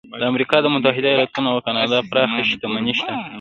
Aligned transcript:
د 0.19 0.21
امریکا 0.31 0.57
متحده 0.75 1.09
ایالتونو 1.11 1.47
او 1.53 1.57
کاناډا 1.65 1.99
پراخه 2.09 2.39
شتمني 2.49 2.93
شته. 2.99 3.13